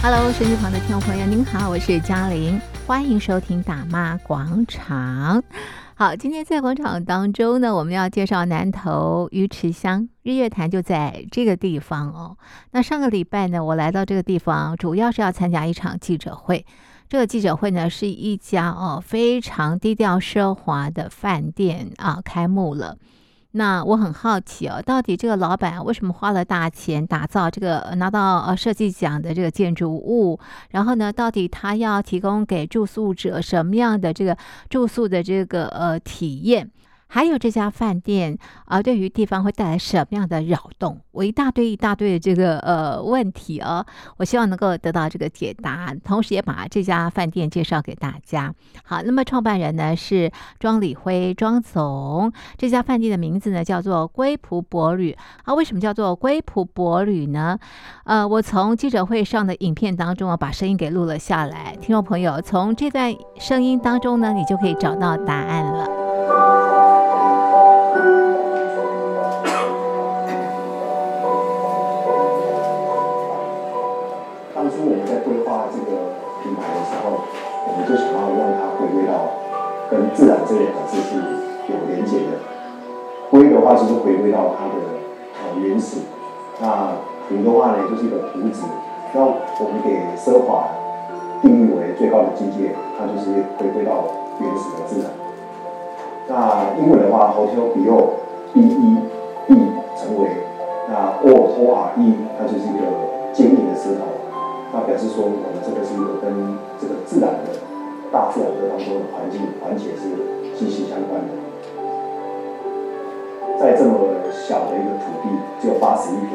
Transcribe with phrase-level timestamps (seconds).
[0.00, 5.42] Hello，手机旁的听众朋友，您好，我是嘉玲，欢迎收听大妈广场。
[5.96, 12.38] 好，今天在广场当中呢，我们要介绍南投鱼池乡日月潭，就在这个地方哦。
[12.70, 16.64] 那上个礼拜呢，我来到这个地方，主要是要参加一场记者会。
[17.08, 22.96] 这个记者会呢，是一家哦非常低调奢华的饭店啊开幕了。
[23.52, 30.38] 那我很好奇哦，到底这个老板为什么花了大钱打造这个拿到呃设计奖的这个建筑物？
[30.70, 34.36] 然后呢，到底他要提供给住宿者什么样的这个
[34.68, 36.70] 住宿的这个呃体验？
[37.08, 41.00] 还有这家饭店啊、呃，对于地方会带来什么样的扰动？
[41.10, 43.84] 我一大堆一大堆的这个呃问题哦，
[44.18, 48.54] 我希望能够得到这个解答，同时也把这家饭店介绍给大家。
[48.84, 55.54] 好，那么创办人呢是庄礼辉庄总，这家饭店的名字呢叫做龟蒲伯旅啊。
[55.54, 57.58] 为什么叫做龟蒲伯旅呢？
[58.04, 66.67] 呃，我从记者会上的影片当中啊，把声音给录了下来，听众朋友从这段声音当中呢，你就可以找到答案了。
[74.84, 77.24] 我们在规划这个品牌的时候，
[77.66, 79.12] 我们就想要让它回归到
[79.90, 81.16] 跟自然这两个字是
[81.70, 82.38] 有连接的。
[83.30, 84.74] 龟的话就是回归到它的
[85.36, 86.00] 呃原始，
[86.60, 86.92] 那
[87.28, 88.62] 蒲的话呢就是一个图纸。
[89.12, 90.68] 那我们给奢华
[91.40, 94.04] 定义为最高的境界，它就是回归到
[94.40, 95.10] 原始的自然。
[96.28, 98.08] 那英文的话，Hotel Beyond
[98.52, 98.98] B E
[99.48, 99.56] E
[99.96, 100.28] 成为
[100.88, 102.84] 那 O O R E，它就是一个
[103.32, 104.04] 坚硬的石头，
[104.72, 107.66] 那表示说我们这个是一个跟这个自然的。
[108.08, 110.08] 大自然的当中的环境环节是
[110.56, 111.36] 息息相关的，
[113.60, 114.00] 在这么
[114.32, 115.28] 小的一个土地，
[115.60, 116.32] 只有八十一平，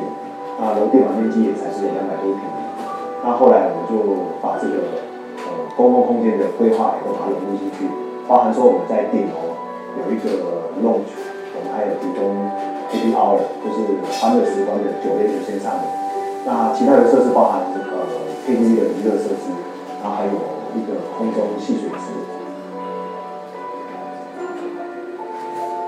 [0.62, 2.46] 那楼地板面积也才是两百多平。
[3.26, 5.02] 那后来我们就把这个
[5.42, 7.90] 呃公共空间的规划也都把它融入进去，
[8.30, 9.58] 包含说我们在顶楼
[9.98, 10.30] 有一个
[10.78, 12.38] lounge，我们还有提供
[12.94, 15.90] happy hour，就是欢乐时光的酒类线上的。
[16.46, 17.66] 那其他的设施包含
[18.46, 19.52] 这个 KTV 的娱乐设施，
[20.02, 20.32] 然后还有。
[20.74, 22.10] 一个空中戏水池。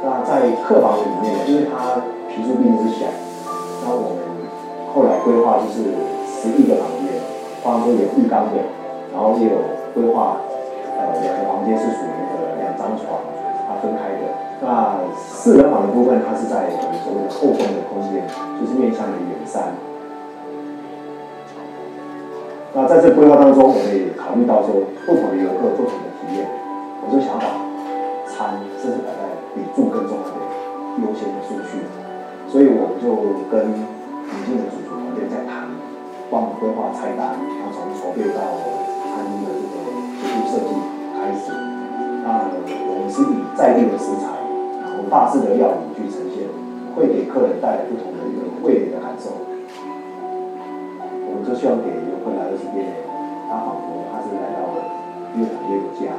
[0.04, 3.08] 那在客房里面，因为它坪数并不是小，
[3.82, 4.22] 那我们
[4.94, 5.90] 后来规划就是
[6.30, 7.18] 十一个房间，
[7.64, 8.62] 包括有浴缸的，
[9.12, 9.58] 然后也有
[9.96, 10.38] 规划
[11.02, 13.26] 呃两个房间是属于一个两张床，
[13.66, 14.38] 它分开的。
[14.62, 18.22] 那四人房的部分，它是在我们所谓的后风的空间，
[18.62, 19.74] 就是面向的远山。
[22.75, 26.44] 那在这规划当中，我们也考虑到说不同的游客不同的体验，
[27.00, 27.47] 我就想把
[28.28, 30.36] 餐甚至摆在比住更重要的
[31.00, 31.88] 优先的顺序，
[32.52, 33.16] 所以我们就
[33.47, 35.72] 跟引进的主厨团队在谈，
[36.28, 39.80] 帮我们规划菜单，然后从筹备到餐厅的这个
[40.19, 40.75] 结构设计
[41.16, 41.56] 开始。
[42.28, 42.44] 那
[42.91, 44.35] 我们是以在地的食材，
[44.84, 46.44] 然后大致的料理去呈现，
[46.91, 49.31] 会给客人带来不同的一个味蕾的感受。
[51.24, 51.88] 我们就希望给
[52.35, 52.85] 来到这边，
[53.50, 54.84] 他仿佛他是来到了
[55.40, 56.12] 月亮的家，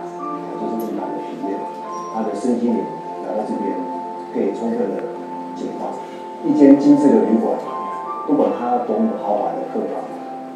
[0.57, 1.61] 就是温暖的体验。
[2.13, 2.81] 他的身心灵
[3.29, 3.77] 来到这边，
[4.33, 5.05] 可以充分的
[5.55, 5.93] 解放。
[6.45, 7.59] 一间精致的旅馆，
[8.27, 10.01] 不管它多么豪华的客房，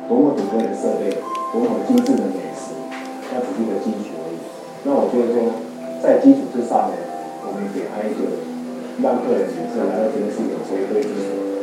[0.08, 1.10] 多么顶贵的设备，
[1.52, 2.72] 多么精致的美食，
[3.32, 4.38] 那只是一个基础而已。
[4.84, 5.52] 那我觉得说，
[6.00, 6.96] 在基础之上呢，
[7.44, 8.40] 我们给他一个
[9.02, 11.59] 让客人觉得来到这边是有回归之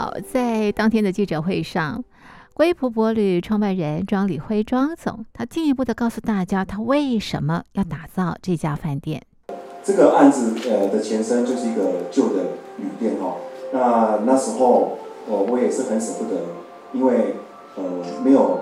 [0.00, 2.02] 好，在当天的记者会上，
[2.54, 9.22] 龟蒲伯旅创办人庄礼辉庄总，他进一步的告诉大家，他为什么要打造这家饭店。
[9.84, 12.44] 这个案子呃的前身就是一个旧的
[12.78, 13.36] 旅店哦，
[13.74, 14.96] 那那时候
[15.26, 16.40] 我我也是很舍不得，
[16.94, 17.34] 因为
[17.76, 17.82] 呃
[18.24, 18.60] 没有，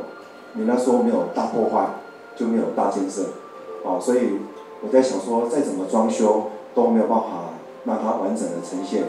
[0.57, 1.87] 人家说没有大破坏
[2.35, 3.23] 就没有大建设，
[3.85, 4.41] 哦，所以
[4.83, 7.27] 我在想说，再怎么装修都没有办法
[7.85, 9.05] 让它完整的呈现。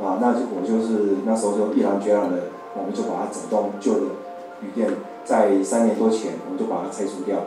[0.00, 2.44] 啊，那就我就是那时候就毅然决然的，
[2.74, 4.00] 我们就把它整栋旧的
[4.60, 4.88] 旅店，
[5.24, 7.38] 在三年多前，我们就把它拆除掉。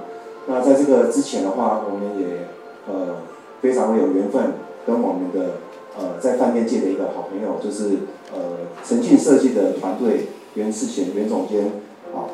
[0.47, 2.47] 那在这个之前的话，我们也
[2.87, 3.15] 呃
[3.61, 4.53] 非常有缘分，
[4.85, 5.55] 跟我们的
[5.97, 7.97] 呃在饭店界的一个好朋友，就是
[8.31, 8.39] 呃
[8.83, 11.65] 诚信设计的团队袁世贤袁总监
[12.13, 12.29] 啊。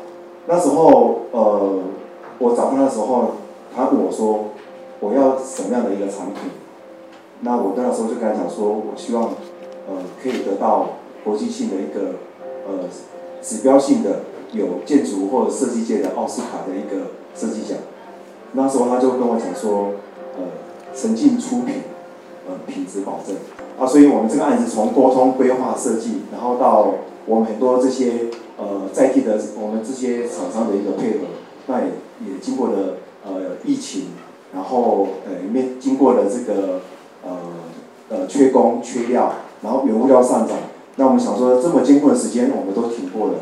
[0.46, 1.80] 那时候呃
[2.38, 3.30] 我找他的时候，
[3.74, 4.50] 他问我说
[5.00, 6.52] 我要什么样的一个产品？
[7.40, 9.30] 那我那时候就跟他讲说，我希望。
[9.88, 12.16] 呃，可以得到国际性的一个
[12.66, 12.88] 呃
[13.42, 14.20] 指标性的
[14.52, 17.78] 有建筑或者设计界的奥斯卡的一个设计奖。
[18.52, 19.94] 那时候他就跟我讲说，
[20.36, 20.44] 呃，
[20.94, 21.76] 诚信出品，
[22.46, 23.36] 呃，品质保证。
[23.78, 26.94] 啊，所以我们这个案子从沟通、规划、设计，然后到
[27.24, 28.26] 我们很多这些
[28.58, 31.24] 呃在地的我们这些厂商的一个配合，
[31.66, 31.86] 那也
[32.20, 34.08] 也经过了呃疫情，
[34.54, 36.82] 然后呃面经过了这个
[37.24, 37.38] 呃
[38.10, 39.32] 呃缺工、缺料，
[39.62, 40.56] 然后原物料上涨，
[40.96, 43.34] 那我们想说这么艰苦的时间我们都挺过了。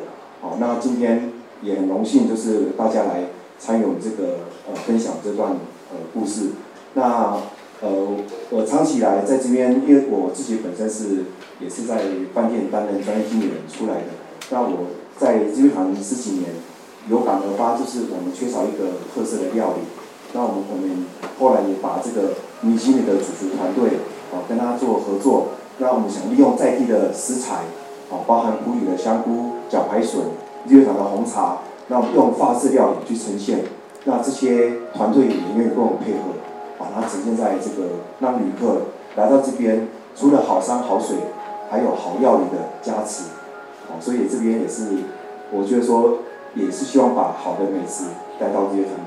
[0.42, 1.32] 好，那今天
[1.62, 3.24] 也很荣幸，就是大家来
[3.58, 5.52] 参与我们这个呃分享这段
[5.90, 6.50] 呃故事。
[6.94, 7.38] 那
[7.80, 7.88] 呃
[8.50, 11.24] 我长期以来在这边，因为我自己本身是
[11.58, 12.02] 也是在
[12.34, 14.08] 饭店担任专业经理人出来的。
[14.50, 14.88] 那我
[15.18, 16.50] 在日月潭十几年，
[17.08, 19.82] 有感而发，就是我们缺少一个特色的料理。
[20.34, 21.06] 那我们我们
[21.38, 23.98] 后来也把这个米其林的主厨团队
[24.32, 25.48] 啊跟他做合作。
[25.80, 27.64] 那我们想利用在地的食材。
[28.12, 30.20] 哦，包含谷雨的香菇、茭白笋、
[30.66, 33.60] 日月潭的红茶，那我们用法式料理去呈现，
[34.02, 36.34] 那这些团队也愿意跟我们配合，
[36.76, 37.88] 把它呈现在这个
[38.18, 38.78] 让旅客
[39.14, 39.86] 来到这边，
[40.16, 41.18] 除了好山好水，
[41.70, 43.26] 还有好料理的加持，
[43.86, 44.88] 哦，所以这边也是，
[45.52, 46.18] 我觉得说
[46.56, 48.06] 也是希望把好的美食
[48.40, 49.06] 带到日月潭来。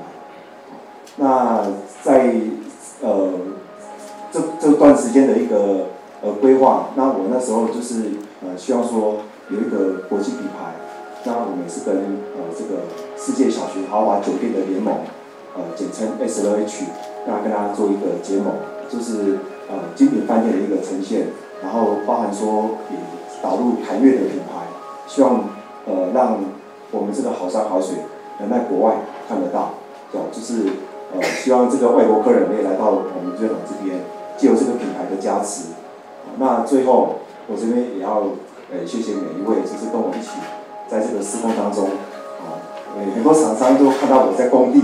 [1.16, 1.66] 那
[2.02, 2.32] 在
[3.02, 3.32] 呃
[4.32, 5.88] 这这段时间的一个
[6.24, 8.10] 呃规划，那我那时候就是。
[8.44, 10.76] 呃，希望说有一个国际品牌，
[11.24, 11.96] 那我们也是跟
[12.36, 12.82] 呃这个
[13.16, 14.92] 世界小型豪华酒店的联盟，
[15.56, 16.84] 呃简称 SLH，
[17.26, 18.52] 那跟大家做一个结盟，
[18.90, 19.38] 就是
[19.70, 21.28] 呃精品饭店的一个呈现，
[21.62, 22.98] 然后包含说也
[23.42, 24.68] 导入凯悦的品牌，
[25.06, 25.48] 希望
[25.86, 26.36] 呃让
[26.90, 27.96] 我们这个好山好水
[28.40, 28.96] 能在国外
[29.26, 29.70] 看得到，
[30.12, 30.68] 对，就是
[31.16, 34.00] 呃希望这个外国客人可以来到我们日月潭这边，
[34.36, 35.72] 借由这个品牌的加持，
[36.38, 37.16] 那最后。
[37.46, 38.24] 我这边也要，
[38.72, 40.30] 呃，谢谢每一位，就是跟我一起
[40.88, 41.84] 在这个施工当中，
[42.40, 42.56] 啊，
[42.96, 44.80] 呃，很多厂商都看到我在工地，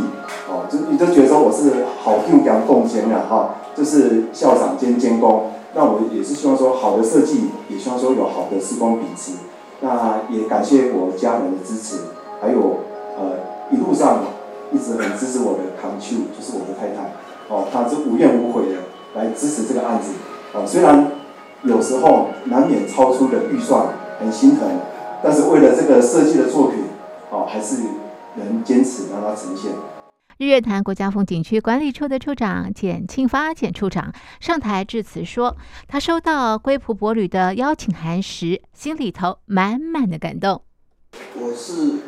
[0.47, 9.33] 哦，就你都觉得说我是好用讲贡献的哈，就是校长兼监工，那我也是希望说好的设计，也希望说有好的施工品质，
[9.81, 11.97] 那也感谢我家人的支持，
[12.43, 12.81] 还有
[13.17, 13.41] 呃
[13.73, 14.25] 一路上
[14.71, 17.15] 一直很支持我的 c o n t r，就是我的太太，
[17.49, 18.81] 哦，她是无怨无悔的
[19.15, 20.13] 来支持这个案子，
[20.53, 21.13] 哦，虽然。
[21.63, 23.87] 有时候难免超出的预算，
[24.19, 24.67] 很心疼，
[25.23, 26.85] 但是为了这个设计的作品，
[27.31, 27.83] 哦，还是
[28.37, 29.71] 能坚持让它呈现。
[30.39, 34.11] 日月潭国家风景区管理处的处长简庆发简处长
[34.41, 35.55] 上台致辞说，
[35.87, 40.63] 他收到龟蒲博旅的邀请函时，心里头满满的感动。
[41.35, 41.99] 我是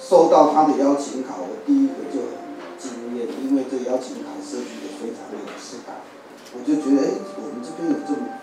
[0.00, 5.96] 收到他的邀请卡，我第一个就很惊艳，因为这个邀请卡设计的非常的有质感，
[6.54, 8.37] 我就觉得，哎，我们这边有这么。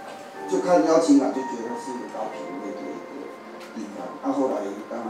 [0.50, 3.28] 就看邀请码就觉得是一个高品位的一个
[3.74, 4.06] 地方。
[4.22, 5.02] 那、啊、后来当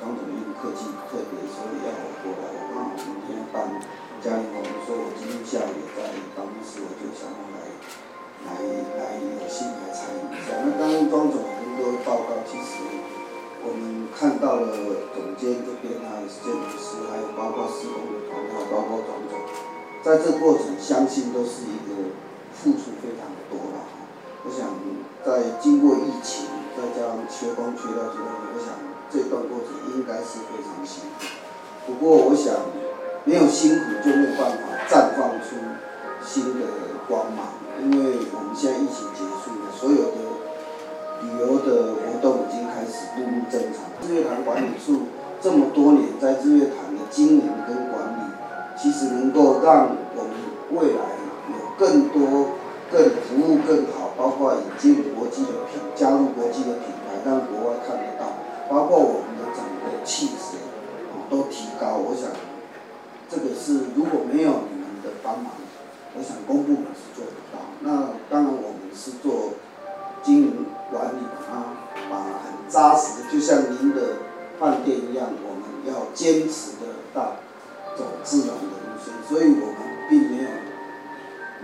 [0.00, 3.70] 庄总因客气特别说要我过来，我刚好明天办
[4.18, 7.70] 家庭活动，所以我今天下午也在办公室，我就想要来
[8.44, 8.50] 来
[8.98, 10.58] 来有幸来参与一下。
[10.66, 12.82] 那刚刚庄总跟各位报告，其实
[13.62, 14.74] 我们看到了
[15.14, 19.38] 总监这边还有建筑师，还有包括施工的团队，包括庄总，
[20.02, 22.12] 在这过程相信都是一个
[22.52, 23.83] 付出非常的多了。
[24.44, 24.68] 我想，
[25.24, 26.44] 在经过疫情，
[26.76, 28.76] 再加上缺工缺料之后，我想
[29.10, 31.24] 这段过程应该是非常辛苦。
[31.86, 32.52] 不过，我想
[33.24, 35.56] 没有辛苦就没有办法绽放出
[36.22, 36.66] 新的
[37.08, 37.56] 光芒。
[37.80, 40.20] 因为我们现在疫情结束了，所有的
[41.22, 43.88] 旅游的活动已经开始步入正常。
[44.06, 45.08] 日月潭管理处
[45.40, 48.30] 这么多年在日月潭的经营跟管理，
[48.76, 50.32] 其实能够让我们
[50.70, 51.02] 未来
[51.48, 52.52] 有更多、
[52.92, 54.03] 更服务更好。
[54.16, 60.56] 包括引进国际的品，加入国际的品牌，让国外看得到，包括我们的整个气势，
[61.28, 61.96] 都提高。
[61.96, 62.30] 我想，
[63.28, 65.52] 这个是如果没有你们的帮忙，
[66.16, 67.60] 我想公部门是做不到。
[67.80, 69.54] 那当然，我们是做
[70.22, 71.74] 经营管理，啊，
[72.08, 74.18] 把很扎实的，就像您的
[74.60, 77.36] 饭店一样，我们要坚持的到
[77.96, 79.76] 走自然的路线，所以我们
[80.08, 80.48] 并没有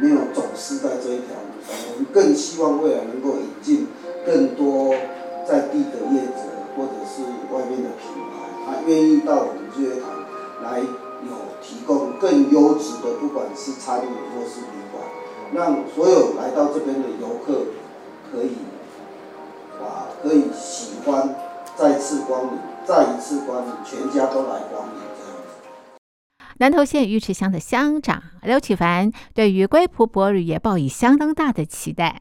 [0.00, 1.76] 没有走失在这一条路上。
[1.92, 3.87] 我们更希望未来能够引进
[4.25, 4.95] 更多
[5.47, 6.42] 在地的业者
[6.76, 10.11] 或者是外面的品牌，他愿意到我们日月潭
[10.62, 15.04] 来有提供更优质的，不管是餐饮或是旅馆，
[15.52, 17.66] 让所有来到这边的游客
[18.33, 18.57] 可以
[19.83, 21.35] 啊可以喜欢
[21.76, 25.10] 再次光临，再一次光临，全家都来光临。
[26.61, 32.21] 南投县鱼池乡的乡长刘启凡对于龟蒲伯旅也抱以相当大的期待。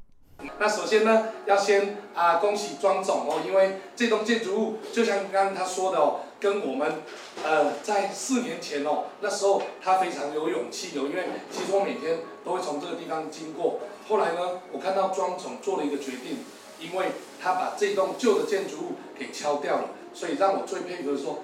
[0.60, 7.01] 那首先呢，要先啊恭喜庄总哦，因为这栋建筑物就像刚刚他说的哦，跟我们，
[7.43, 13.81] 呃，在四年前哦，那时候他非常有勇气哦，因为其实我每天都会从这个地方经过。
[14.08, 16.38] 后来呢，我看到庄总做了一个决定，
[16.79, 17.08] 因为
[17.41, 21.43] 他把这栋旧的建筑物给敲掉了，所以让我最佩服的说，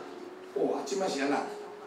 [0.56, 1.42] 哇，这么闲啊，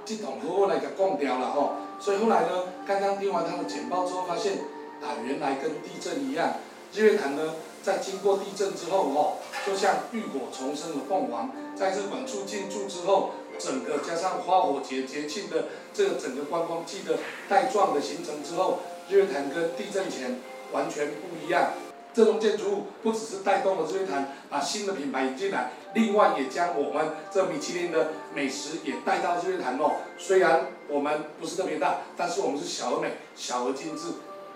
[0.08, 1.72] 这栋好好来给供掉了哈。
[2.00, 4.54] 所以后来呢，刚刚听完他的简报之后，发现
[5.02, 6.54] 啊，原来跟地震一样，
[6.94, 7.54] 日月潭呢。
[7.80, 20.38] 在经过地震之后哦，就像浴火重生的凤凰，在日本处进驻之后，整个加上花火节节庆的这个整个观光季的带状的形成之后，日月潭跟地震前
[20.72, 21.70] 完全不一样。
[22.12, 28.08] 这栋建筑物不只是带动了日月潭把新的品牌引进来，另外也将我们这米其林的
[28.38, 29.96] 美食也带到日月潭哦。
[30.16, 34.12] 虽然我们不是特别大，但是我们是小而美，小而精致。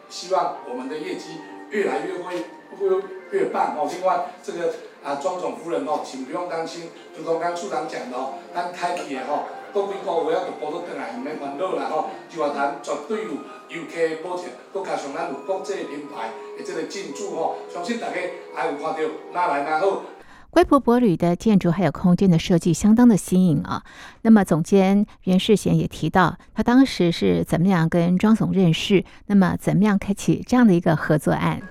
[0.09, 1.25] 希望我们的业绩
[1.71, 2.45] 越来越会。
[2.73, 2.89] 会
[3.31, 4.73] 越办哦，另外这个
[5.05, 12.09] 啊庄总夫人哦，请不用担心，如同刚处长讲的哦，咱开起的吼，过几个月就补得回来，唔免烦恼啦吼。
[12.33, 13.31] 日月潭绝对有
[13.69, 18.17] 游客的保证，再加上咱有国际品牌的这个进驻吼，相信大家
[18.55, 18.99] 还有看到
[19.35, 20.03] 哪来哪好。
[20.53, 23.83] 龟埔伯旅的建筑还有空间的设计相当的新颖啊。
[24.21, 31.63] 那么总监袁世贤也提到，他当时是怎么样跟庄总认识，那么怎么样开启这样的一个合作案。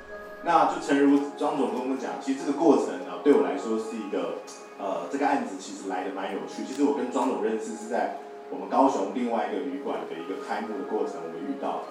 [0.43, 4.41] 那就诚如庄总跟我们讲，其实这个过程呢，对我来说是一个，
[4.79, 6.63] 呃，这个案子其实来得蛮有趣。
[6.65, 8.17] 其实我跟庄总认识是在
[8.49, 11.83] 我们高雄另外一个旅馆的一个开幕的过程，我们遇到。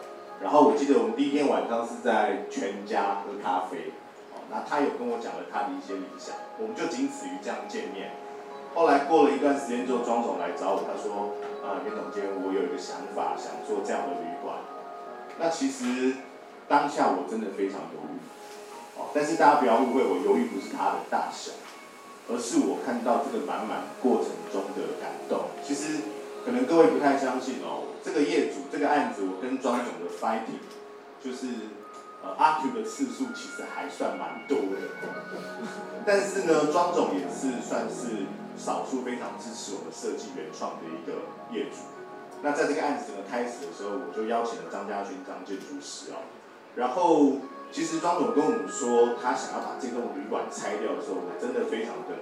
[0.42, 3.92] 然后我记得我们第一天晚上是在全家喝咖啡，
[4.34, 8.12] 哦，那他有跟我讲了他的一些理想，我们就仅此于这样见面。
[8.74, 14.58] 后来过了一段时间之后，庄总来找我，他说，啊、呃，袁总监，我有一个想法，想做这样的旅馆。
[15.40, 16.14] 那其实
[16.68, 18.20] 当下我真的非常犹豫。
[19.12, 21.52] 但是大家不要误会，我犹豫不是它的大小，
[22.28, 25.50] 而是我看到这个满满过程中的感动。
[25.66, 26.04] 其实
[26.44, 30.62] 可能各位不太相信哦，这个业主这个案子，我跟庄总的 fighting，
[31.18, 31.72] 就是
[32.22, 34.76] 呃阿 Q 的次数其实还算蛮多的。
[36.06, 41.76] 但是呢，庄总也是算是少数非常支持我们设计原创的一个业主。
[42.42, 46.24] 那在这个案子整个开始的时候，我就邀请了张家军当建筑师哦，
[46.76, 47.32] 然后。
[47.72, 52.18] 其实庄总跟我们说，他想要把这栋旅馆拆掉的时候，我真的非常的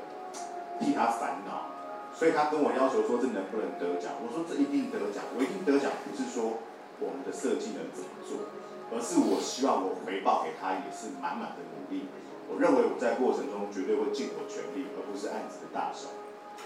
[0.77, 1.73] 替他烦恼。
[2.13, 4.13] 所以他跟我要求说，这能不能得奖？
[4.21, 6.61] 我说这一定得奖，我一定得奖，不是说
[7.01, 8.49] 我们的设计能怎么做，
[8.91, 12.07] 而是我希望我回报给他也是满满的努力。
[12.51, 16.09] 我认为我在过程中绝对会尽我全力，而不是案子的大小。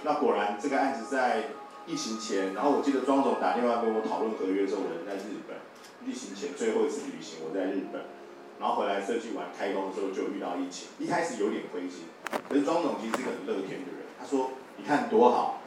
[0.05, 1.51] 那果然这个案子在
[1.87, 5.57] 疫情前，然后我记得庄总打电话跟我讨论合约的时候，我人在日本。
[6.05, 8.03] 疫情前最后一次旅行，我在日本。
[8.59, 12.07] 然后回来设计完开工的时候就遇到疫情，一开始有点灰心，
[12.49, 15.61] 可是庄总其实是个很乐天的人，他说：“你看多好，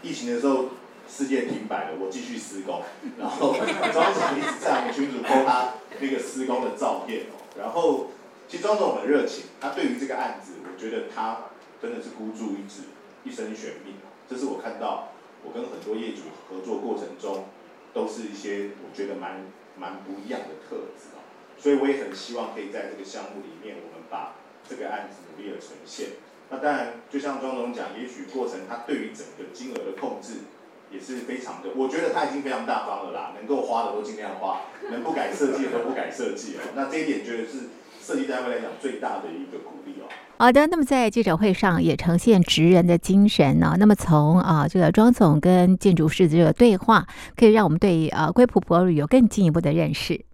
[0.00, 0.64] 疫情的时候
[1.10, 2.82] 世界停摆了，我继续施工。”
[3.18, 3.56] 然后
[3.92, 7.42] 庄总一直在我们群组 po 他那个施工的照片哦。
[7.58, 8.12] 然后
[8.46, 11.50] 其实庄总很热情，他对于这个案子，我觉得他
[11.82, 12.82] 真的是孤注一掷，
[13.24, 13.96] 一生悬命。
[14.28, 15.08] 这是我看到
[15.42, 17.46] 我跟很多业主合作过程中，
[17.92, 21.20] 都是一些我觉得蛮蛮不一样的特质哦。
[21.58, 24.36] 所以我也很希望可以在这个项目里面，我们把
[24.66, 26.10] 这个案子努力的呈现。
[26.48, 30.46] 那当然，就像庄总讲，也许过程他对于整个金额的控制
[30.92, 36.60] 也是非常的，我觉得他已经非常大方了啦，能够花的都尽量花， 能不改设计的都不改设计哦。
[36.74, 37.68] 那这一点觉得是
[38.02, 40.08] 设计单位来讲最大的一个鼓励哦。
[40.38, 43.76] 好的，那么在记者会上也呈现职人的精神呢。
[43.78, 47.06] 那么从啊这个庄总跟建筑师的这个对话，
[47.36, 50.24] 可以让我们对啊龟埔伯旅有更进一步的认识。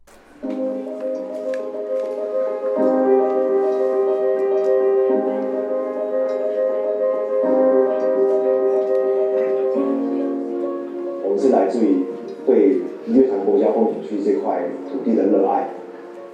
[15.06, 15.70] 地的热爱。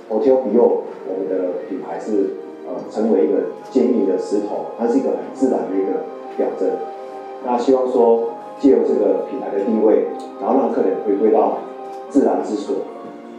[0.09, 6.00] Hotel Bio 我们的品牌是呃成为一个坚硬的石头，它是一个很自然的一个
[6.37, 6.69] 表征。
[7.45, 10.07] 那希望说借由这个品牌的定位，
[10.41, 11.59] 然后让客人回归到
[12.09, 12.76] 自然之所，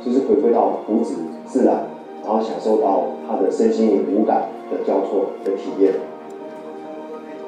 [0.03, 1.87] 就是回归到朴质自然，
[2.23, 5.93] 然后享受到他的身心灵五感的交错的体验。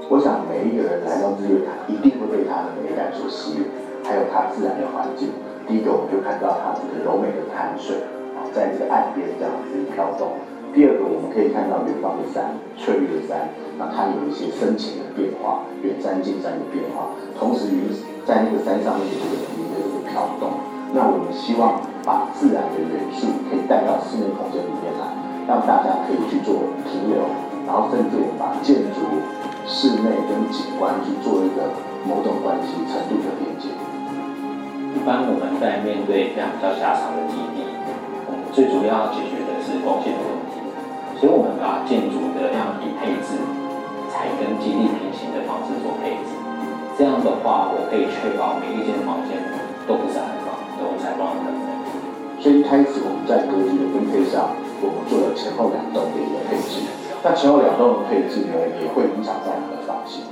[0.10, 3.64] 我想每一个人来到日月潭，一定会被它的美感所吸引。
[4.04, 5.30] 还有它自然的环境，
[5.68, 7.98] 第一个我们就看到它这个柔美的潭水
[8.38, 10.38] 啊，在这个岸边这样子飘动。
[10.74, 17.16] 第二个我们可以看到远方的山，翠绿的山，那它有一些深浅的变化，远山近山的变化。
[17.34, 17.90] 同时云
[18.28, 20.62] 在那个山上面的这个云的这个飘动。
[20.94, 25.10] 那我们希望把自然的元素可以带到室内空间里面来，
[25.48, 27.26] 让大家可以去做停留，
[27.66, 29.02] 然后甚至我们把建筑、
[29.66, 31.74] 室内跟景观去做一个。
[32.06, 33.66] 某种关系程度的连接。
[34.96, 37.68] 一般我们在面对这样比较狭长的基地，
[38.26, 40.64] 我们最主要要解决的是光线的问题，
[41.20, 43.36] 所以我们把建筑的量体配置
[44.08, 46.32] 采跟基地平行的方式做配置。
[46.96, 49.36] 这样的话，我可以确保每一间房间
[49.84, 51.60] 都不是矮房，都采光很美。
[52.40, 56.82] 所以一开始我们在格局的分配上，我们做了前后两栋的一个配置。
[57.22, 60.24] 那前后两栋的配置呢，也会影响到我们的房型。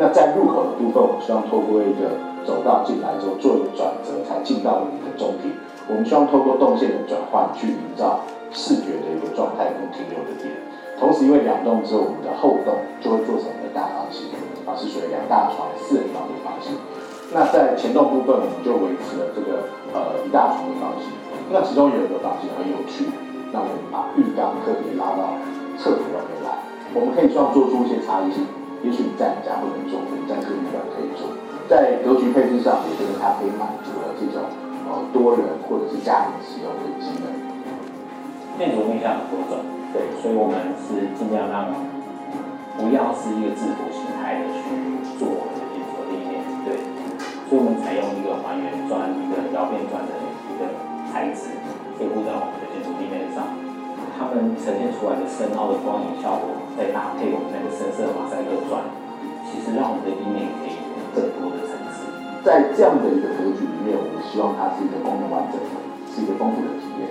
[0.00, 2.16] 那在入口的部分，我们希望透过一个
[2.48, 5.52] 走道进来之后做一个转折，才进到我们的中庭。
[5.92, 10.48] 我们希望透过动线的转换，去营造视觉的一个状态跟停留的点。
[10.96, 14.32] 同时，因为两栋之后，我们的后栋就会做成一个大房型。
[14.64, 16.72] 啊，是属于两大床四人房的房型。
[17.36, 21.12] 那在前栋部分，我们就维持了这个呃一大床的房型。
[21.52, 23.04] 那其中有一个房型很有趣，
[23.52, 25.36] 那我们把浴缸特别拉到
[25.76, 26.56] 厕所外面来。
[26.96, 28.48] 我们可以希望做出一些差异性，
[28.82, 31.32] 也许你在家不能做，你在这个浴缸可以做。
[31.68, 34.48] 在格局配置上，也就是它可以满足了这种
[34.88, 37.28] 呃多人或者是家庭使用的机能。
[38.58, 41.68] 建筑面向很多种，对，所以我们是尽量让。
[42.80, 44.64] 不要是一个制服形态的去
[45.20, 46.80] 做我们的建筑理念，对，
[47.44, 50.16] 所以我们采用一个还原砖、一个窑变砖的
[54.42, 58.80] 们呈现出来的深奥的光影效果，再搭配我们那个深色马赛克砖，
[59.44, 62.08] 其实让我们的地面可以有更多的层次。
[62.40, 65.76] 在这样的一个格局里面，我们希望它是一个功能完整的，
[66.08, 67.10] 是一个丰富的体验。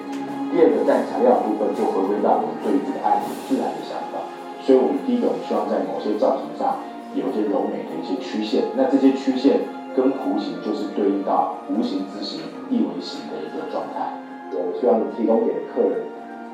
[0.49, 4.25] 第二个，在材料部分就回归到我们对于这个案子自然的想法。
[4.65, 6.81] 所以，我们第一个，我们希望在某些造型上
[7.13, 8.73] 有一些柔美的一些曲线。
[8.73, 9.61] 那这些曲线
[9.93, 12.41] 跟弧形，就是对应到无形之形、
[12.73, 14.17] 一为形的一个状态。
[14.49, 16.09] 我希望提供给客人，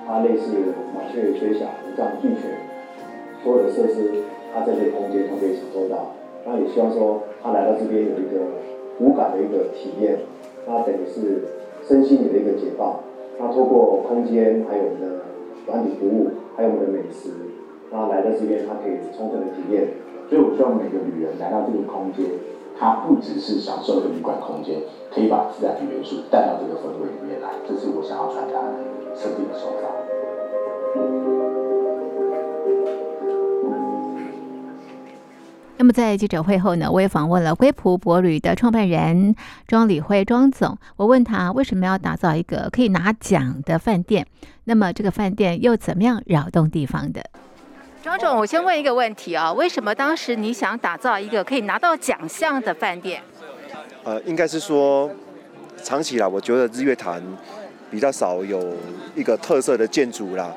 [0.05, 0.51] 它类似
[0.93, 2.51] 麻雀虽小，五脏俱全，
[3.43, 6.13] 所有的设施，它这些空间都可以享受到。
[6.45, 8.45] 那也希望说，他来到这边有一个
[8.99, 10.19] 无感的一个体验，
[10.65, 11.41] 它等于是
[11.81, 12.99] 身心灵的一个解放。
[13.39, 15.25] 那透过空间，还有我们的
[15.65, 17.31] 软体服务，还有我们的美食。
[17.91, 19.87] 那来到这边，他可以充分的体验。
[20.29, 22.25] 所以我希望每个旅人来到这个空间，
[22.77, 24.81] 他不只是享受的旅馆空间，
[25.13, 27.49] 可以把自然的元素带到这个氛围里面来。
[27.67, 29.89] 这是我想要传达的设计的手法。
[35.77, 39.35] 那么在记者会后呢，我也访问了归璞帛旅的创办人
[39.67, 40.77] 庄礼辉庄总。
[40.95, 44.25] 我问他为什么要打造一个可以拿奖的饭店？
[44.63, 47.23] 那么这个饭店又怎么样扰动地方的？
[48.05, 53.19] 庄总，我先问一个问题啊，为什么当时你想打造一个可以拿到奖项的饭店？
[54.03, 55.09] 呃，应该是说，
[55.81, 57.19] 长期以来我觉得日月潭
[57.89, 58.75] 比较少有
[59.15, 60.53] 一个特色的建筑啦。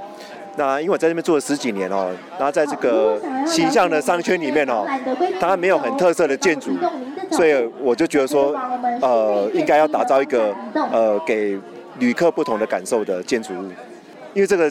[0.59, 4.85] 那因为我在这边做了十几年哦，然后在这个形象的商圈里面哦，
[5.41, 6.77] 它没有很特色的建筑，
[7.31, 8.55] 所以我就觉得说，
[9.01, 11.59] 呃，应该要打造一个呃给
[11.99, 13.73] 旅客不同的感受的建筑物，
[14.35, 14.71] 因为这个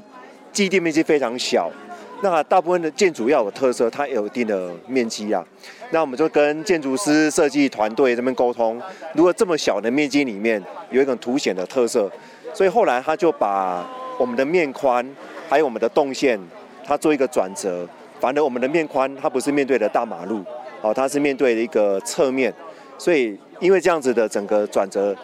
[0.52, 1.72] 基地面积非常小。
[2.22, 5.46] 那大部分的建筑要有特色，它有一定的面积啊。
[5.92, 8.82] 那我们就跟建筑师设计团队这边沟通，
[9.14, 12.12] 如果这么小的面积里面有一个凸显的特色，
[12.54, 15.08] 所以后来他就把我们的面宽
[15.48, 16.40] 还有我们的动线，
[16.84, 17.88] 它做一个转折。
[18.20, 20.44] 反正我们的面宽它不是面对的大马路，
[20.82, 22.52] 哦，它是面对的一个侧面，
[22.98, 25.16] 所以因为这样子的整个转折，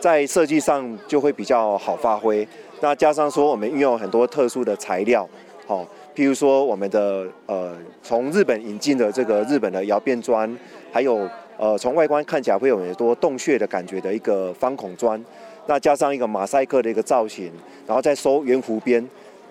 [0.00, 2.46] 在设计上就会比较好发挥。
[2.80, 5.26] 那加上说我们运用很多特殊的材料，
[5.66, 5.86] 好。
[6.16, 10.50] 譬如说，我们的呃，从日本引进的这个日本的窑变砖，
[10.90, 15.22] 还有呃，从外观看起来会有很多洞穴的感觉的一个方孔砖，
[15.66, 17.52] 那加上一个马赛克的一个造型，
[17.86, 19.06] 然后再收圆弧边，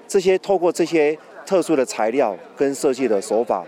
[0.07, 3.63] 这些透过这些特殊的材料跟设计的手法，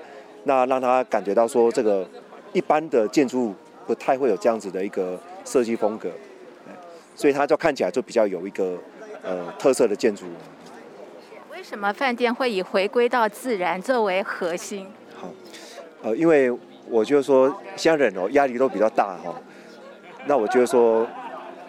[0.46, 2.04] 那让他感觉到说，这个
[2.52, 3.54] 一般的建筑物
[3.86, 6.10] 不太会有这样子的一个设计风格，
[7.16, 8.76] 所以它就看起来就比较有一个
[9.22, 10.26] 呃特色的建筑。
[11.68, 14.88] 什么饭店会以回归到自然作为核心？
[15.14, 15.28] 好，
[16.02, 16.50] 呃，因为
[16.90, 19.36] 我觉得说，现在人哦压力都比较大哈、
[20.28, 21.06] 那我觉得说，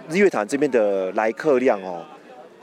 [0.09, 2.05] 日月潭这边的来客量哦，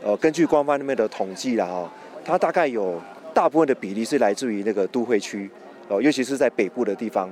[0.01, 1.91] 呃，根据官方那边的统计啦哈，
[2.23, 3.01] 它大概有
[3.33, 5.49] 大部分的比例是来自于那个都会区
[5.89, 7.29] 哦，尤其是在北部的地方。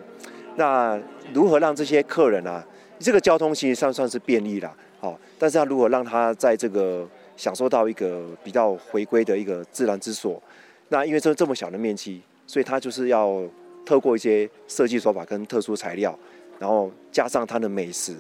[0.58, 1.00] 那
[1.34, 2.62] 如何让这些客人啊，
[3.00, 10.41] 这个交通其实上算是便利了，好，但是他如何让他在这个享受到一个比较回归的一个自然之所，
[10.89, 13.41] 那因为这这么小的面积，所以它就是要
[13.86, 16.17] 透过一些设计手法跟特殊材料，
[16.60, 18.15] 然后加上它的美食，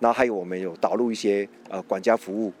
[0.00, 2.52] 然后还有我们有导入一些呃管家服务，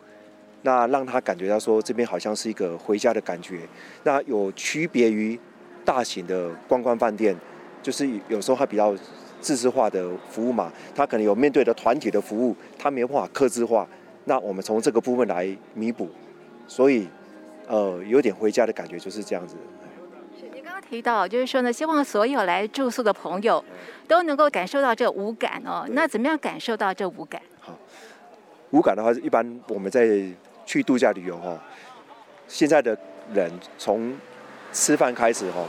[0.62, 3.60] 那让他感觉到说这边好像是一个回家的感觉。
[4.04, 5.38] 那有区别于
[5.84, 7.36] 大型的观光饭店，
[7.82, 8.96] 就是有时候它比较
[9.40, 13.86] 自治化的服务嘛，他可能有面对的团体的服务，他没有办法克制化，
[14.28, 16.10] 那我们从这个部分来弥补，
[16.66, 17.08] 所以
[17.68, 19.56] 呃有点回家的感觉就是这样子。
[20.38, 23.64] 是你刚刚提到，就是说呢，希望所有来住宿的朋友
[24.08, 25.86] 都能够感受到这五感哦。
[25.90, 27.40] 那怎么样感受到这五感？
[27.60, 27.72] 好，
[28.72, 30.08] 五感的话，一般我们在
[30.64, 31.56] 去度假旅游哈，
[32.48, 32.98] 现在的
[33.32, 34.12] 人从
[34.72, 35.64] 吃饭开始哈。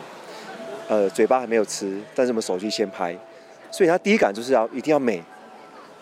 [0.89, 3.13] 呃，嘴巴还没有吃，但是我们手机先拍，
[3.69, 5.21] 所以他第一感就是要一定要美，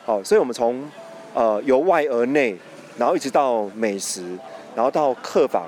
[0.06, 0.88] 好，所以我们从
[1.36, 2.56] 呃由外而内，
[2.98, 4.24] 然后一直到美食，
[4.76, 5.68] 然后到客房，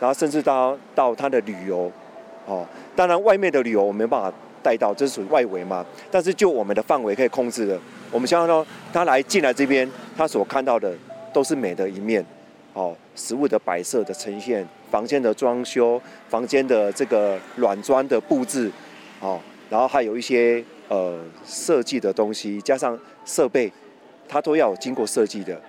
[0.00, 1.92] 然后甚至到到他的旅游，
[2.46, 2.64] 哦，
[2.96, 7.78] 当然外面的旅游我没办法带到，这是属于外围嘛，但是就我们的范围可以控制的，
[8.10, 10.94] 我们希望说他来进来这边，他所看到的
[11.32, 12.24] 都是美的一面，
[12.72, 14.66] 哦，食物的摆设的呈现。
[14.92, 18.70] 房间的装修，房间的这个软装的布置，
[19.20, 23.72] 哦，然后还有一些呃设计的东西，加上设备，
[24.32, 25.60] 它都要经过设计的，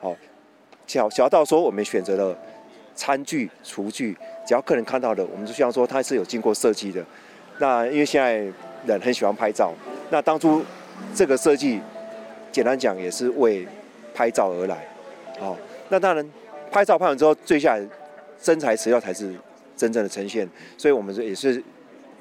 [0.00, 0.16] 好，
[0.86, 2.34] 小小到说我们选择了
[2.94, 4.16] 餐具、厨具，
[4.46, 7.04] 只要客人看到的，我们就希望说它是有经过设计的。
[7.58, 8.50] 那因为现在
[8.86, 9.74] 人很喜欢拍照，
[10.08, 10.64] 那当初
[11.14, 11.82] 这个设计，
[12.50, 13.68] 简单讲也是为
[14.14, 14.88] 拍照而来，
[15.38, 15.54] 好，
[15.90, 16.26] 那当然
[16.70, 17.86] 拍照拍完之后，最下来。
[18.40, 19.34] 真材实料才是
[19.76, 21.60] 真正的呈现，所以我们也是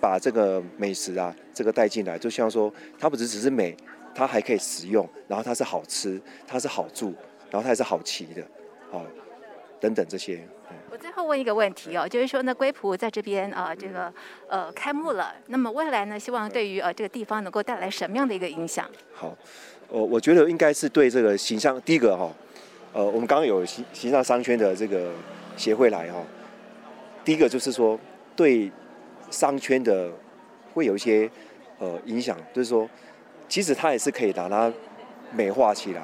[0.02, 3.78] 把这个美食啊，这个带进来，就希望说它不只只是美，
[4.17, 7.13] 它还可以食用，然后它是好吃，它是好住，
[7.51, 8.43] 然后它也是好骑的，
[8.89, 9.06] 好，
[9.80, 10.39] 等等这些。
[10.89, 14.12] 我最后问一个问题哦，就是说呢，龟埔在这边啊、呃，这个
[14.47, 18.89] 呃开幕了，那么未来呢，希望对于呃这个地方能够带来什么样的一个影响？
[19.13, 19.38] 好，
[19.89, 22.34] 我我觉得应该是对这个形象，第一个哈，
[22.93, 25.12] 呃，我们刚刚有形形象商圈的这个。
[25.58, 26.23] 协会来哈，
[27.25, 27.99] 第一个就是说
[28.36, 28.71] 对
[29.32, 30.08] 商圈的
[30.71, 31.27] 会有一些
[31.80, 32.88] 呃影响，就是说
[33.50, 34.72] 其实它也是可以把它
[35.32, 36.02] 美化起来，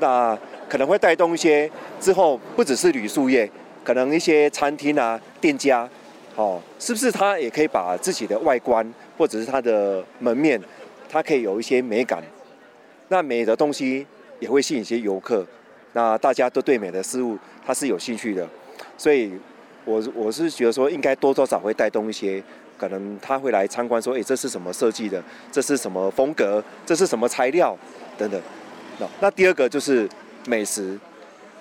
[0.00, 0.36] 那
[0.68, 3.48] 可能会带动一些之后不只是旅宿业，
[3.82, 5.88] 可能一些餐厅啊店家，
[6.36, 10.60] 哦，是不是它也可以把自己的外观或者是它的门面，
[11.08, 12.22] 它可以有一些美感，
[13.08, 14.06] 那美的东西
[14.40, 15.46] 也会吸引一些游客，
[15.92, 18.48] 那大家都对美的事物它是有兴趣的。
[18.96, 19.32] 所以，
[19.84, 22.42] 我我是觉得说，应该多多少少会带动一些，
[22.76, 25.22] 可能他会来参观，说，哎，这是什么设计的？
[25.50, 26.62] 这是什么风格？
[26.84, 27.76] 这是什么材料？
[28.18, 28.40] 等等。
[28.98, 30.08] 那那第二个就是
[30.46, 30.98] 美食，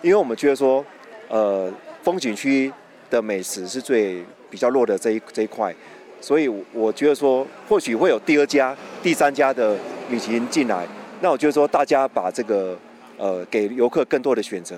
[0.02, 0.86] 因为我们觉得说，
[1.30, 1.72] 呃，
[2.04, 2.72] 风景区
[3.10, 5.74] 的美食是最比较弱的这一这一块，
[6.22, 9.78] 所以我觉得说，或许会有第二家、第三家的
[10.10, 10.88] 旅行进来。
[11.22, 12.78] 那我觉得说，大家把这个
[13.18, 14.78] 呃，给游客更多的选择。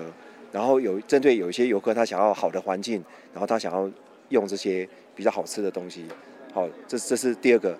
[0.52, 3.90] 然后有针对有一些游客，他想要好的环境，然后他想要
[4.28, 6.04] 用这些比较好吃的东西，
[6.52, 7.76] 好，这这是第二个。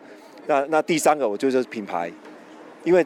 [0.47, 2.11] 那那第三个，我觉得就是品牌，
[2.85, 3.05] 因为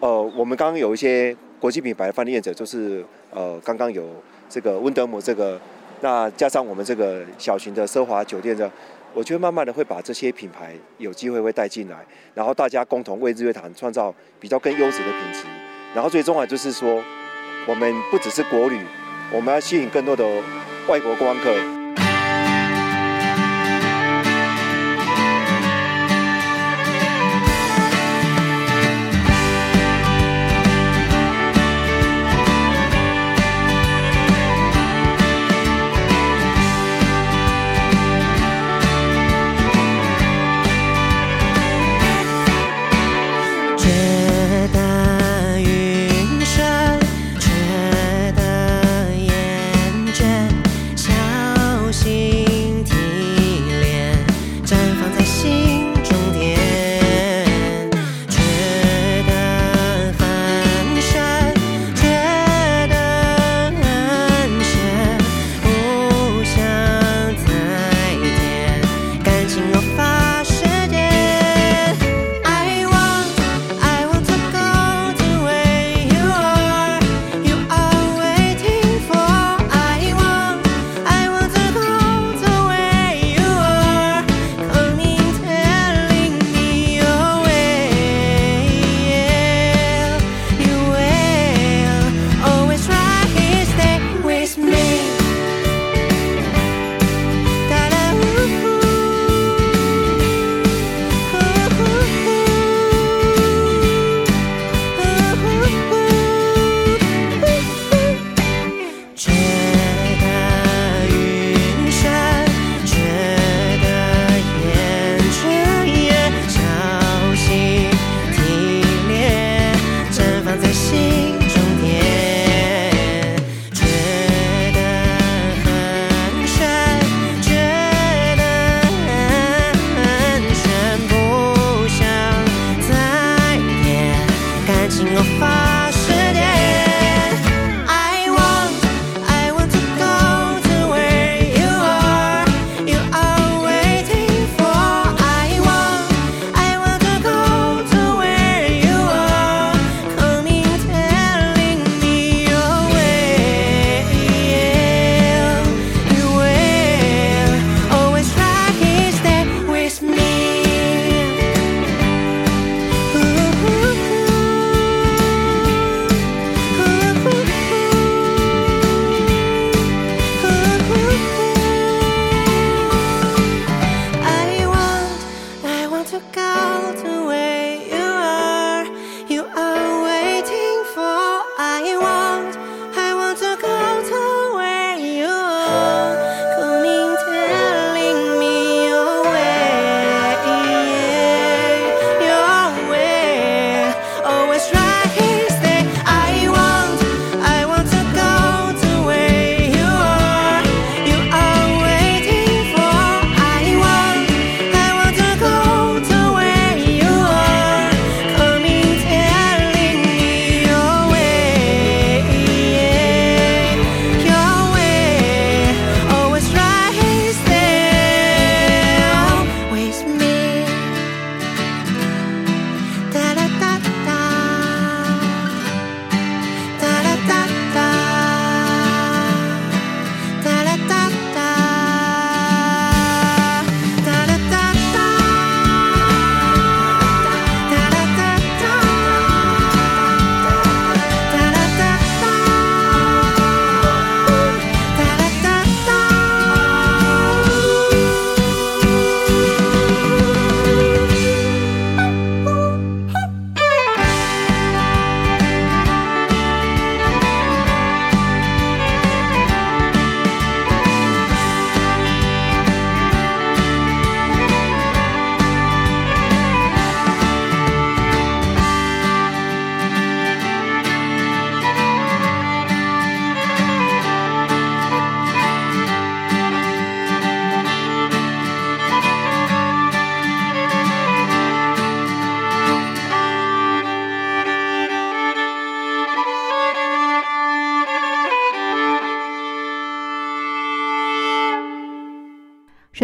[0.00, 4.08] 呃，我们刚刚有一些国际品牌的饭店者，就是呃，刚刚有
[4.48, 5.60] 这个温德姆这个，
[6.00, 8.70] 那加上我们这个小型的奢华酒店的，
[9.12, 15.44] 我觉得慢慢的会把这些品牌有机会会带进来，然后大家共同为日月潭创造比较更优质的品质，
[15.94, 17.02] 然后最重要就是说，
[17.66, 18.78] 我们不只是国旅。
[19.32, 20.24] 我们要吸引更多的
[20.86, 21.75] 外国观光客。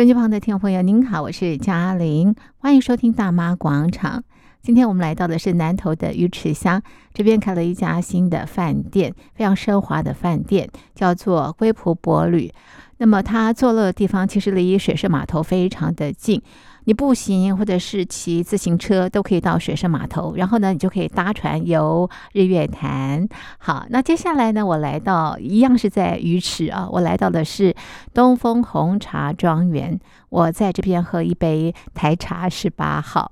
[0.02, 4.24] 手机旁的听众朋友，您好，我是嘉玲，欢迎收听大妈广场。
[4.60, 6.82] 今天我们来到的是南头的鱼池乡，
[7.14, 12.52] 这边开了一家新的饭店，非常奢华的饭店，叫做龟埔伯旅。
[12.96, 16.42] 那么它坐落的地方其实离水市码头非常的近。
[16.84, 23.28] 你步行或者是骑自行车都可以到水上码头，然后呢，你就可以搭船游日月潭。
[23.58, 27.74] 好，那接下来呢，我来到一样是在鱼池啊，我来到的是
[28.12, 29.98] 东风红茶庄园，
[30.32, 33.30] 我在这边喝一杯台茶十八号。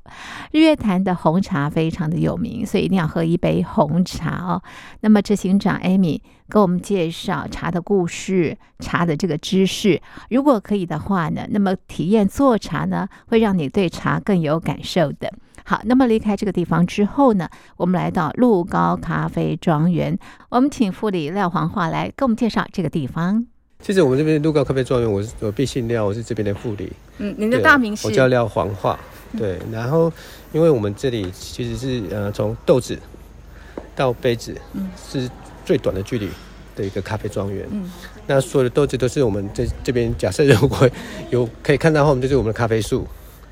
[0.53, 4.63] 日月潭的红茶非常的有名，所以一定要喝一杯红茶哦。
[5.01, 13.41] 那么执行长 Amy 给我们介绍茶的故事、茶的这个知识，如果可以的话呢，那么体验做茶呢会。
[13.41, 15.33] 让你对茶更有感受的。
[15.65, 20.19] 好，那么离开这个地方之后呢，我们来到鹿高咖啡庄园。
[20.51, 23.47] 我们请副理廖黄华来给我们介绍这个地方。
[23.83, 26.93] 其实我们这边鹿高咖啡庄园，我是我毕姓廖，我是这边的副理。
[27.19, 28.07] 嗯，您的大名是？
[28.07, 28.99] 我叫廖黄化。
[29.38, 30.12] 对，然后
[30.53, 32.99] 因为我们这里其实是呃从豆子
[33.97, 35.31] 到杯子，嗯，是
[35.64, 36.29] 最短的距离
[36.77, 37.66] 的一个咖啡庄园。
[37.71, 37.90] 嗯，
[38.27, 40.88] 那所有的豆子都是我们这这边假设如果
[41.31, 43.07] 有可以看到后面就是我们的咖啡树。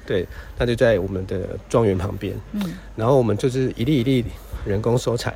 [0.05, 2.35] 对，那就在我们的庄园旁边。
[2.53, 4.25] 嗯，然后我们就是一粒一粒
[4.65, 5.35] 人工收采，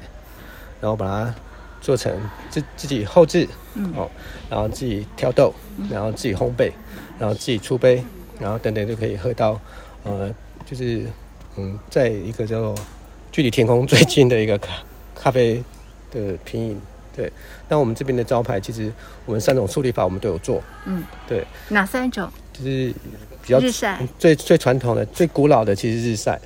[0.81, 1.35] 然后把它
[1.83, 2.11] 做成
[2.49, 4.11] 自自己后制，嗯，哦，
[4.49, 5.53] 然后自己挑豆，
[5.91, 6.73] 然后自己烘焙，
[7.19, 8.03] 然后自己出杯，
[8.41, 9.61] 然后等等就可以喝到，
[10.05, 11.05] 呃，就是
[11.57, 12.75] 嗯，在一个叫做
[13.31, 14.73] 距离天空最近的一个咖
[15.15, 15.63] 咖啡
[16.11, 16.81] 的品饮。
[17.15, 17.31] 对，
[17.69, 18.91] 那我们这边的招牌其实
[19.27, 20.63] 我们三种处理法我们都有做。
[20.87, 22.31] 嗯，对，哪三种？
[22.55, 22.95] 就是。
[23.45, 26.41] 比较日晒最最传统的、最古老的其实是日晒，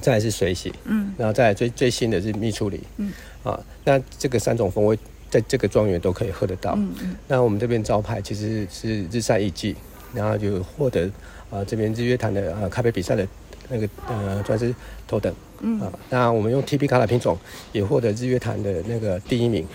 [0.00, 3.12] 再来是水洗，嗯，然后再来最最新的是蜜处理，嗯，
[3.44, 4.98] 啊，那这个三种风味
[5.30, 9.76] 在这个庄园都可以喝得到，嗯嗯，那我们这边招牌其实是日晒雨季，
[10.12, 11.10] 然后就获得
[11.50, 13.26] 啊这边日月潭的啊咖啡比赛的
[13.68, 14.74] 那个呃算是
[15.06, 15.80] 头等，嗯。
[15.80, 17.36] 啊，那我们用 TP 卡拉品种
[17.72, 19.66] 也获得日月潭的那个第一名，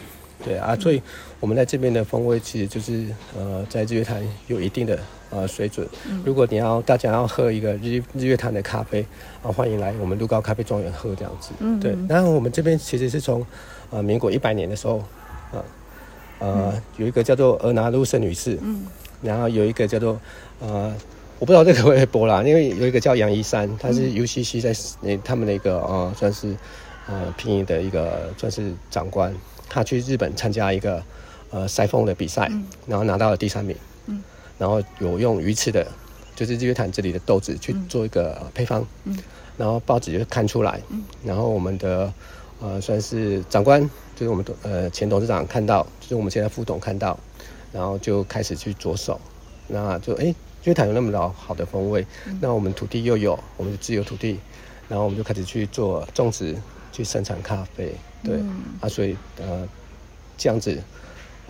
[0.43, 1.01] 对啊，所以
[1.39, 4.99] 我们在这边的风味其实就是呃在日月潭有一定的。
[5.31, 5.87] 呃，水准。
[6.25, 9.05] 如果你要大家要喝一个日日月潭的咖啡，
[9.43, 11.51] 啊，欢迎来我们鹿高咖啡庄园喝这样子。
[11.59, 11.95] 嗯，对。
[12.07, 13.45] 然后我们这边其实是从
[13.91, 14.97] 呃民国一百年的时候，
[15.51, 15.61] 啊，
[16.39, 18.87] 呃，有一个叫做俄拿路圣女士，嗯，
[19.21, 20.19] 然后有一个叫做
[20.61, 20.91] 呃，
[21.37, 26.55] 我不知道这个会不会播啦，因为有一个叫杨一山，他是 UCC 在那他们的一个呃算是
[27.07, 29.31] 呃品饮的一个算是长官，
[29.69, 31.01] 他去日本参加一个
[31.51, 32.51] 呃赛风的比赛，
[32.87, 33.75] 然后拿到了第三名。
[34.57, 35.87] 然后有用鱼翅的，
[36.35, 39.17] 就是日月潭这里的豆子去做一个配方，嗯，
[39.55, 42.13] 然后报纸就看出来，嗯，然后我们的
[42.59, 43.81] 呃算是长官，
[44.17, 47.17] 就是我们呃前董事长看到，就是我们现在副董看到，
[47.71, 49.17] 然后就开始去着手，
[49.69, 54.41] 那就哎，日月潭有那么老好的风味，嗯，那我们土地又有，我们自有土地，
[54.89, 56.53] 然后我们就开始去做种植，
[56.91, 59.67] 去生产咖啡，对，嗯，啊，所以呃
[60.37, 60.77] 这样子。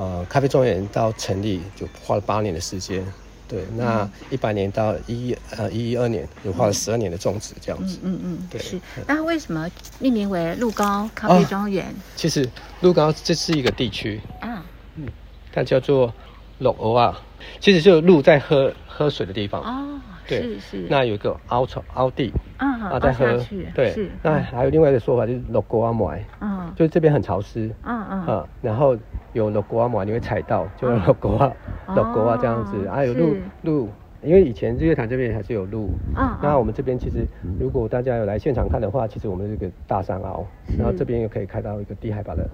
[0.01, 3.05] 呃，咖啡庄园到成立就花了八年的时间，
[3.49, 8.62] 对，那一百年到一呃一一二年，又花了十二年的种植这样子，嗯嗯，嗯，对。
[8.62, 11.86] 是，那为什么命名为鹿高咖啡庄园？
[11.86, 14.63] 哦，其实鹿高这是一个地区啊，
[14.95, 15.05] 嗯，
[15.51, 16.13] 它叫做
[16.60, 17.21] 鹿欧啊，
[17.60, 19.99] 其实就是鹿在喝喝水的地方哦。
[20.29, 23.25] 对，是是，那有一个凹槽凹地，嗯，啊，在喝，
[23.73, 28.95] 对，是，那还有另外一个说法就是鹿沟仔糜，嗯，就是这边很潮湿，嗯嗯，啊，然后
[29.33, 31.51] 有鹿沟仔糜，你会踩到，就鹿沟仔，
[31.95, 33.89] 鹿沟仔这样子，还有路路，
[34.21, 37.25] 因为以前日月潭这边还是有鹿，嗯，那我们这边其实
[37.59, 40.45] 如果大家有来现场看的话，其实我们这个大山凹，
[40.77, 42.47] 然后这边又可以看到一个低海拔的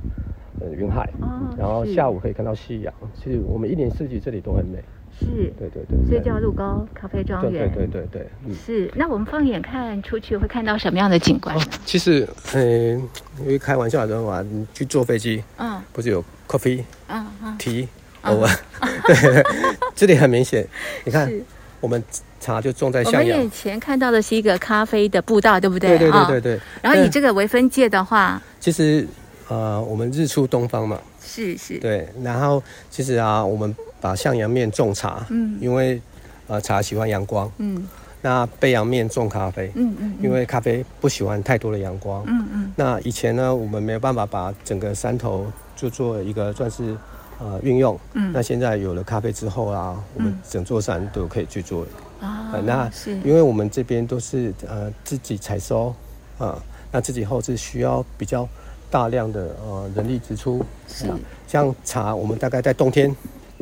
[0.62, 1.10] 呃云海，
[1.58, 4.80] 然后下午可以看到夕阳，其实我们一年四季这里都很美。
[5.20, 5.26] 是，
[5.58, 7.72] 对对对，所以叫鹿高咖啡庄园。
[7.72, 8.92] 对对对对，嗯，是。
[8.96, 11.56] 那我们放眼看出去，会看到什么样的景观？
[11.56, 13.02] 哦，其实，嗯，
[13.40, 17.88] 因为开玩笑的话，你去坐飞机，嗯，不是有 coffee，嗯嗯，tea，
[18.24, 18.50] 偶尔，
[19.08, 19.44] 对，
[19.96, 20.68] 这里很明显。
[21.06, 21.32] 你看，
[21.80, 22.04] 我们
[22.42, 23.22] 茶就种在向阳。
[23.24, 25.98] 我们眼前看到的是一个咖啡的步道，对不对？
[25.98, 26.60] 对对对对对。
[26.82, 29.08] 然后以这个为分界的话，其实，
[29.48, 31.00] 呃，我们日出东方嘛。
[31.36, 31.80] 是是。
[31.80, 33.76] 对，然后其实啊，我们。
[34.02, 36.00] 把向阳面种茶，嗯，因为，
[36.46, 37.88] 呃，茶喜欢阳光，嗯，
[38.22, 46.96] 那背阳面种咖啡，嗯嗯，因为咖啡不喜欢太多的阳光，嗯嗯，那以前呢，我们没有办法把整个山头就做一个算是
[47.40, 51.84] 呃运用，嗯，那现在有了咖啡之后啊，我们整座山都可以去做，
[52.22, 53.18] 啊，那是。
[53.24, 55.96] 因为我们这边都是呃自己采收，
[56.38, 58.48] 啊，那自己后置需要比较
[58.96, 61.12] 大量的呃人力支出，是，
[61.46, 63.14] 像茶，我们大概在冬天。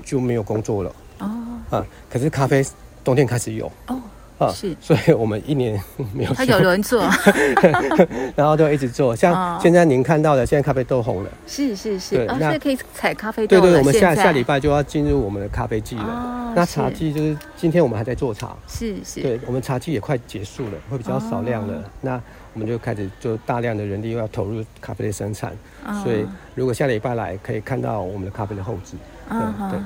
[0.03, 1.29] 就没有工作了哦，
[1.69, 2.65] 啊，可是咖啡
[3.03, 3.95] 冬天开始有哦。
[4.39, 5.81] 啊，是，所以我们一年
[6.13, 6.33] 没有。
[6.33, 7.03] 他有人做，
[8.35, 9.15] 然后就一直做。
[9.17, 11.29] 像现在您看到的，现在咖啡豆红了。
[11.45, 13.59] 是是是，对，那可以采咖啡豆。
[13.59, 16.53] 对对，我们下下礼拜就要进入我们的咖啡季了。
[16.55, 18.55] 那茶季就是今天我们还在做茶。
[18.67, 19.21] 是是。
[19.21, 21.83] 对，我们茶季也快结束了，会比较少量了。
[22.01, 22.21] 那
[22.53, 25.51] 我们就开始就大量的人力又要投入咖啡的生产。
[26.03, 28.95] 所以如果下礼拜来，可以看到我们的咖啡的后制。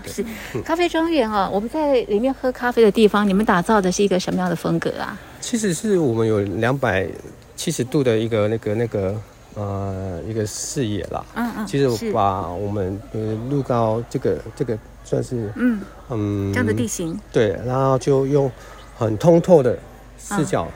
[0.06, 0.26] 是。
[0.63, 5.17] 咖啡庄园啊，我们在里面喝咖啡的地方，你们打造的是一个什么样的风格啊？
[5.39, 7.08] 其实是我们有两百
[7.56, 9.15] 七十度的一个那个那个
[9.54, 11.23] 呃一个视野啦。
[11.36, 15.80] 嗯嗯，其实我把我们呃路高这个这个算是嗯。
[16.10, 18.50] 嗯这样的地形，对，然后就用
[18.97, 19.78] 很通透的
[20.17, 20.67] 视角。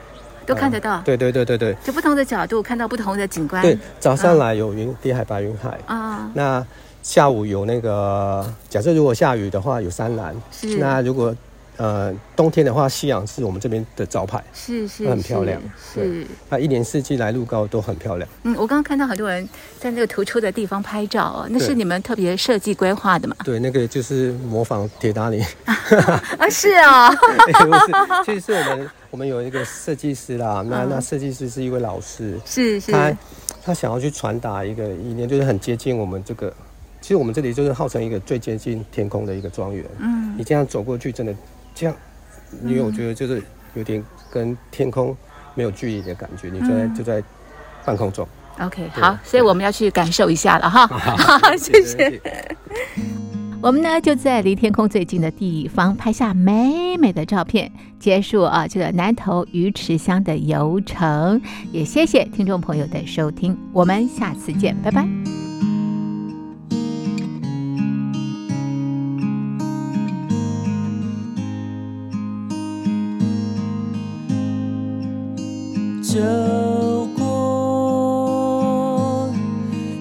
[0.44, 1.00] 都看得到。
[1.02, 3.62] 对对对对对，就不同的角度看到不同的景观。
[3.62, 5.78] 对，早上来有云低海拔云海。
[5.86, 6.66] 啊，那。
[7.02, 10.34] 下午有那个，假设如果下雨的话，有山岚。
[10.52, 10.78] 是。
[10.78, 11.34] 那如果
[11.76, 14.42] 呃冬天的话，夕阳是我们这边的招牌。
[14.52, 15.08] 是是。
[15.08, 15.60] 很漂亮。
[15.92, 16.24] 是。
[16.48, 18.28] 那一年四季来鹿高都很漂亮。
[18.44, 19.48] 嗯，我刚刚看到很多人
[19.80, 23.34] 在那个突出的地方拍照哦，那是你们特别设计规划的吗？
[23.42, 25.42] 对，那个就是模仿铁达尼。
[26.38, 27.10] 啊，是啊。
[28.24, 32.38] 其实是我们我们有一个设计师啦，那那设计师是一位老师。
[32.44, 32.92] 是是。
[32.92, 33.12] 他
[33.64, 36.52] 他想要去传达一个理念，就是很接近我们这个。
[37.02, 39.84] 其实我们这里就是号称一个最接近天空的一个庄园。
[39.98, 41.34] 嗯，你这样走过去，真的
[41.74, 41.94] 这样，
[42.64, 43.42] 因为我觉得就是
[43.74, 45.14] 有点跟天空
[45.54, 47.22] 没有距离的感觉，你就在就在
[47.84, 48.26] 半空中。
[48.60, 50.86] OK，好，所以我们要去感受一下了哈。
[50.86, 52.20] 好，谢谢。
[53.60, 61.40] 我们呢就在离天空最近的地方拍下美美的照片，结束啊这个南投鱼池乡的游程。
[61.70, 65.51] 也谢谢听众朋友的收听，我们下次见，拜拜。
[76.12, 76.18] 走
[77.16, 77.30] 过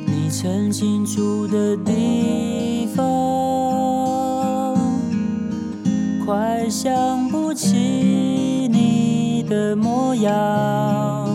[0.05, 4.76] 你曾经住的地方，
[6.26, 7.78] 快想不起
[8.70, 11.30] 你的模样，